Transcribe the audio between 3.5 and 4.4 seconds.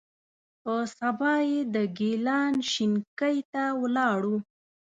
ته ولاړو.